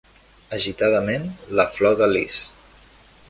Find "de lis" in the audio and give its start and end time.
2.01-2.39